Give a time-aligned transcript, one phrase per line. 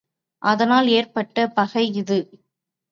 [0.41, 2.19] அதனால் ஏற்பட்ட பகை இது.